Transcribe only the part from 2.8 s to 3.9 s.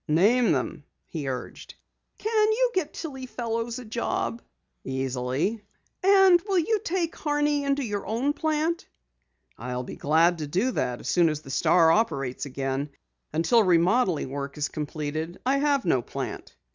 Tillie Fellows a